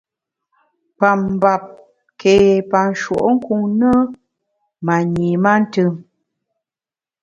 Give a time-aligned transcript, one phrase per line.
[0.97, 1.63] Pa mbap
[2.19, 2.35] ké
[2.69, 3.91] pa nshùenkun ne,
[4.85, 5.93] ma nyi mantùm.